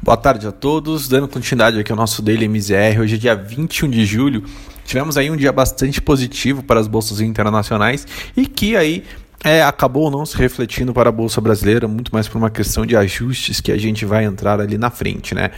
[0.00, 3.00] Boa tarde a todos, dando continuidade aqui ao nosso Daily MZR.
[3.00, 4.44] Hoje é dia 21 de julho.
[4.84, 8.06] Tivemos aí um dia bastante positivo para as bolsas internacionais
[8.36, 9.04] e que aí
[9.42, 12.96] é, acabou não se refletindo para a bolsa brasileira, muito mais por uma questão de
[12.96, 15.50] ajustes que a gente vai entrar ali na frente, né?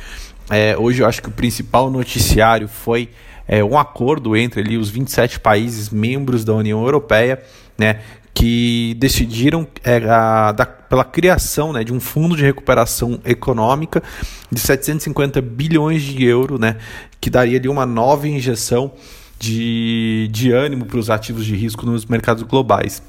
[0.48, 3.10] É, hoje eu acho que o principal noticiário foi
[3.46, 7.42] é, um acordo entre ali os 27 países membros da União Europeia,
[7.76, 8.00] né,
[8.40, 14.02] que decidiram é, a, da, pela criação né, de um fundo de recuperação econômica
[14.50, 16.78] de 750 bilhões de euros, né,
[17.20, 18.92] que daria ali uma nova injeção
[19.38, 23.02] de, de ânimo para os ativos de risco nos mercados globais.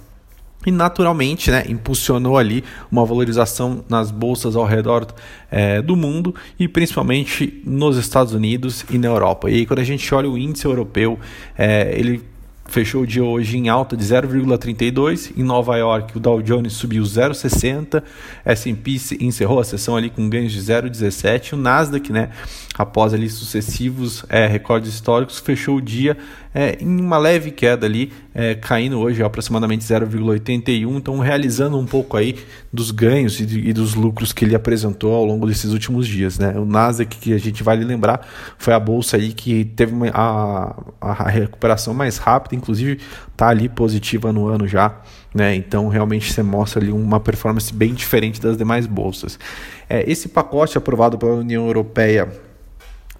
[0.65, 2.61] E naturalmente, né, impulsionou ali
[2.91, 5.07] uma valorização nas bolsas ao redor
[5.49, 9.49] é, do mundo e principalmente nos Estados Unidos e na Europa.
[9.49, 11.17] E aí, quando a gente olha o índice europeu,
[11.57, 12.21] é, ele
[12.71, 15.31] fechou o dia hoje em alta de 0,32.
[15.37, 18.01] Em Nova York, o Dow Jones subiu 0,60.
[18.45, 21.53] S&P encerrou a sessão ali com ganhos de 0,17.
[21.53, 22.29] O Nasdaq, né,
[22.81, 26.17] após ali sucessivos é, recordes históricos, fechou o dia
[26.53, 32.17] é, em uma leve queda ali, é, caindo hoje aproximadamente 0,81, então realizando um pouco
[32.17, 32.35] aí
[32.73, 36.39] dos ganhos e, e, dos lucros que ele apresentou ao longo desses últimos dias.
[36.39, 36.53] Né?
[36.57, 40.75] O Nasdaq, que a gente vai lembrar, foi a bolsa aí que teve uma, a,
[40.99, 42.99] a recuperação mais rápida, inclusive
[43.31, 44.99] está ali positiva no ano já.
[45.33, 45.55] Né?
[45.55, 49.39] Então realmente você mostra ali uma performance bem diferente das demais bolsas.
[49.87, 52.29] É, esse pacote aprovado pela União Europeia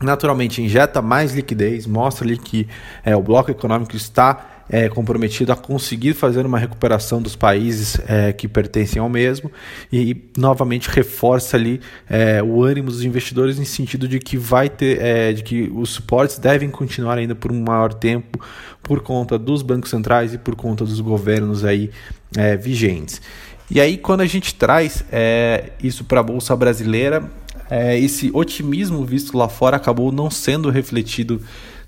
[0.02, 2.68] naturalmente injeta mais liquidez, mostra ali que
[3.04, 8.32] é, o bloco econômico está é, comprometido a conseguir fazer uma recuperação dos países é,
[8.32, 9.52] que pertencem ao mesmo
[9.92, 15.02] e novamente reforça ali é, o ânimo dos investidores em sentido de que vai ter
[15.02, 18.40] é, de que os suportes devem continuar ainda por um maior tempo
[18.82, 21.92] por conta dos bancos centrais e por conta dos governos aí
[22.38, 23.22] é, vigentes.
[23.74, 27.32] E aí, quando a gente traz é, isso para a Bolsa Brasileira,
[27.72, 31.42] é, esse otimismo visto lá fora acabou não sendo refletido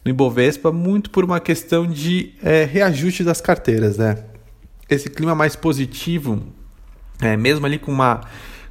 [0.06, 3.98] no Ibovespa, muito por uma questão de é, reajuste das carteiras.
[3.98, 4.18] Né?
[4.90, 6.42] Esse clima mais positivo,
[7.22, 8.22] é, mesmo ali com uma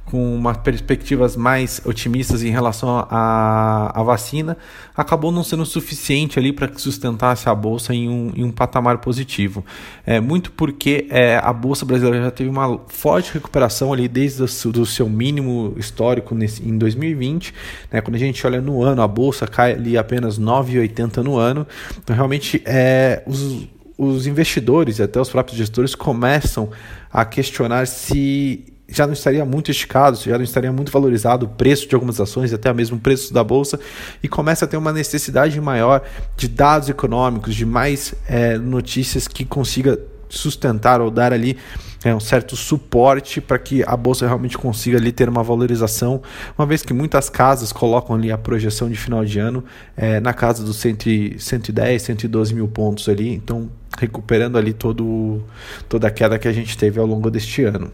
[0.05, 4.57] com umas perspectivas mais otimistas em relação à, à vacina,
[4.95, 8.99] acabou não sendo suficiente ali para que sustentasse a bolsa em um, em um patamar
[8.99, 9.65] positivo.
[10.05, 14.85] É, muito porque é, a bolsa brasileira já teve uma forte recuperação ali desde o
[14.85, 17.53] seu mínimo histórico nesse, em 2020.
[17.91, 21.65] Né, quando a gente olha no ano, a bolsa cai ali apenas 9,80 no ano.
[21.97, 26.69] Então, realmente, é, os, os investidores e até os próprios gestores começam
[27.11, 31.87] a questionar se já não estaria muito esticado, já não estaria muito valorizado o preço
[31.87, 33.79] de algumas ações, até mesmo o preço da bolsa,
[34.21, 36.03] e começa a ter uma necessidade maior
[36.37, 39.99] de dados econômicos, de mais é, notícias que consiga
[40.29, 41.57] sustentar ou dar ali
[42.03, 46.21] é, um certo suporte para que a bolsa realmente consiga ali ter uma valorização,
[46.57, 49.63] uma vez que muitas casas colocam ali a projeção de final de ano
[49.95, 55.43] é, na casa dos 100, 110, 112 mil pontos ali, então recuperando ali todo,
[55.87, 57.91] toda a queda que a gente teve ao longo deste ano.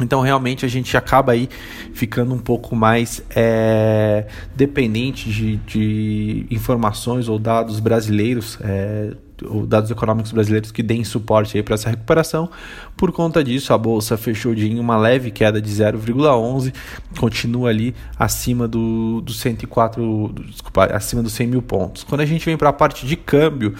[0.00, 1.48] Então, realmente, a gente acaba aí
[1.92, 9.12] ficando um pouco mais é, dependente de, de, informações ou dados brasileiros, é,
[9.44, 12.50] ou dados econômicos brasileiros que deem suporte para essa recuperação.
[12.96, 16.72] Por conta disso, a bolsa fechou de uma leve queda de 0,11,
[17.18, 22.04] continua ali acima do, do 104, desculpa, acima dos 100 mil pontos.
[22.04, 23.74] Quando a gente vem para a parte de câmbio,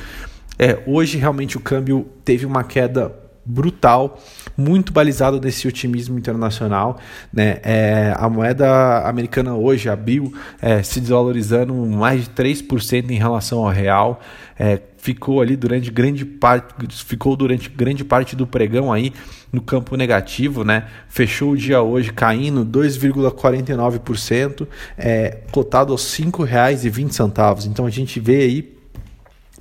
[0.59, 3.15] é, hoje realmente o câmbio teve uma queda
[3.51, 4.19] brutal,
[4.57, 6.99] muito balizado nesse otimismo internacional.
[7.33, 7.59] Né?
[7.63, 13.71] É, a moeda americana hoje abriu é, se desvalorizando mais de 3% em relação ao
[13.71, 14.21] real.
[14.59, 16.75] É, ficou ali durante grande parte,
[17.05, 19.13] ficou durante grande parte do pregão aí
[19.51, 20.87] no campo negativo, né?
[21.09, 27.67] Fechou o dia hoje caindo 2,49%, é, cotado aos R$ 5,20.
[27.67, 28.80] Então a gente vê aí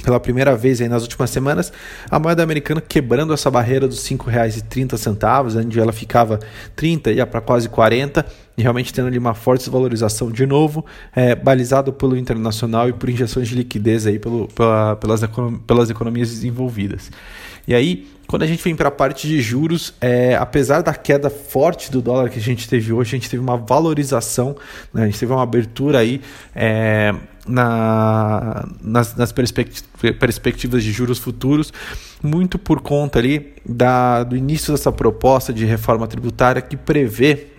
[0.03, 1.71] pela primeira vez aí nas últimas semanas,
[2.09, 6.39] a moeda americana quebrando essa barreira dos R$ 5,30, onde ela ficava
[6.75, 8.25] 30 ia para quase 40,
[8.57, 10.85] e realmente tendo ali uma forte desvalorização de novo,
[11.15, 15.21] é, balizado pelo internacional e por injeções de liquidez aí pelo, pela, pelas,
[15.65, 17.11] pelas economias desenvolvidas.
[17.67, 21.29] E aí, quando a gente vem para a parte de juros, é, apesar da queda
[21.29, 24.55] forte do dólar que a gente teve hoje, a gente teve uma valorização,
[24.93, 25.03] né?
[25.03, 26.21] a gente teve uma abertura aí.
[26.55, 27.13] É,
[27.47, 31.73] na, nas, nas perspectivas de juros futuros,
[32.21, 37.58] muito por conta ali da, do início dessa proposta de reforma tributária que prevê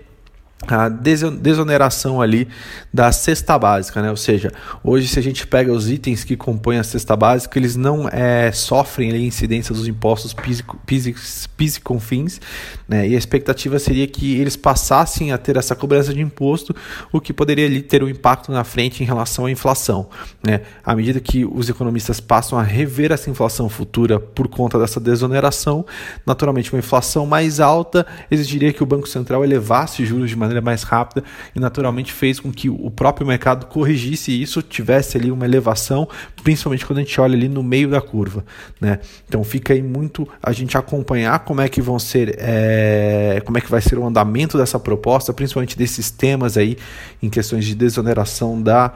[0.66, 2.46] a desoneração ali
[2.92, 4.10] da cesta básica, né?
[4.10, 4.52] Ou seja,
[4.84, 8.52] hoje se a gente pega os itens que compõem a cesta básica, eles não é,
[8.52, 12.40] sofrem ali incidência dos impostos PIS e CONFINS,
[12.86, 13.08] né?
[13.08, 16.74] E a expectativa seria que eles passassem a ter essa cobrança de imposto,
[17.10, 20.08] o que poderia ali ter um impacto na frente em relação à inflação,
[20.44, 20.60] né?
[20.84, 25.86] À medida que os economistas passam a rever essa inflação futura por conta dessa desoneração,
[26.26, 30.64] naturalmente uma inflação mais alta exigiria que o Banco Central elevasse juros de maneira maneira
[30.64, 31.24] mais rápida
[31.54, 36.08] e naturalmente fez com que o próprio mercado corrigisse isso, tivesse ali uma elevação,
[36.42, 38.44] principalmente quando a gente olha ali no meio da curva,
[38.80, 38.98] né?
[39.28, 43.60] Então fica aí muito a gente acompanhar como é que vão ser, é, como é
[43.60, 46.76] que vai ser o andamento dessa proposta, principalmente desses temas aí
[47.22, 48.92] em questões de desoneração da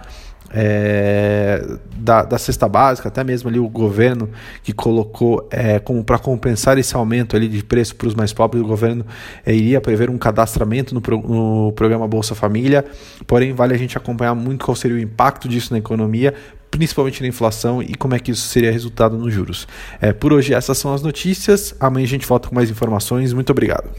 [0.50, 1.64] é,
[1.96, 4.30] da, da cesta básica, até mesmo ali o governo
[4.62, 8.62] que colocou é, como para compensar esse aumento ali de preço para os mais pobres,
[8.62, 9.04] o governo
[9.44, 12.84] é, iria prever um cadastramento no, pro, no programa Bolsa Família,
[13.26, 16.34] porém vale a gente acompanhar muito qual seria o impacto disso na economia,
[16.70, 19.66] principalmente na inflação e como é que isso seria resultado nos juros.
[20.00, 23.50] É, por hoje essas são as notícias, amanhã a gente volta com mais informações, muito
[23.50, 23.90] obrigado.